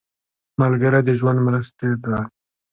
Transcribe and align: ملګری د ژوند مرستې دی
ملګری 0.59 1.01
د 1.07 1.09
ژوند 1.19 1.39
مرستې 1.47 1.89
دی 2.03 2.19